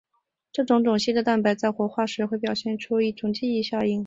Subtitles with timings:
[0.51, 3.99] 这个种系的蛋白在活化时表现出一种记忆效应。